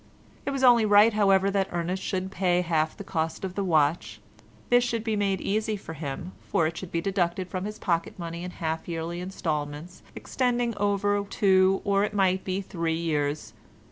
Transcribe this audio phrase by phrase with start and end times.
[0.47, 4.19] It was only right, however, that Ernest should pay half the cost of the watch;
[4.71, 8.17] this should be made easy for him, for it should be deducted from his pocket
[8.17, 13.53] money in half yearly instalments extending over two, or even it might be three years.